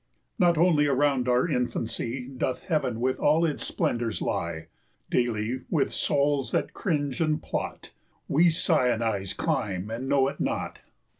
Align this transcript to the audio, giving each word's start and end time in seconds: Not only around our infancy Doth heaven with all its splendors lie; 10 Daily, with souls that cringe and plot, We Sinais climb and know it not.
Not 0.39 0.57
only 0.57 0.87
around 0.87 1.29
our 1.29 1.47
infancy 1.47 2.27
Doth 2.27 2.63
heaven 2.63 2.99
with 3.01 3.19
all 3.19 3.45
its 3.45 3.63
splendors 3.63 4.19
lie; 4.19 4.65
10 5.11 5.11
Daily, 5.25 5.61
with 5.69 5.93
souls 5.93 6.51
that 6.53 6.73
cringe 6.73 7.21
and 7.21 7.39
plot, 7.39 7.93
We 8.27 8.47
Sinais 8.49 9.37
climb 9.37 9.91
and 9.91 10.09
know 10.09 10.27
it 10.27 10.39
not. 10.39 10.79